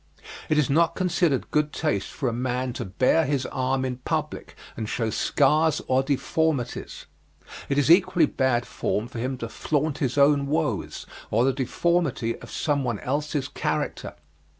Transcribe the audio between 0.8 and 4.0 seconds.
considered good taste for a man to bare his arm in